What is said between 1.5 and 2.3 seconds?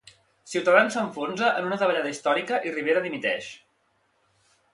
en una davallada